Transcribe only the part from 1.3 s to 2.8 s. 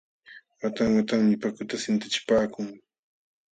pukuta sintachipaakun.